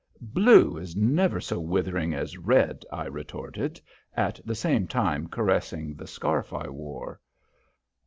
[0.33, 3.79] "Blue is never so withering as red," I retorted,
[4.17, 7.21] at the same time caressing the scarf I wore.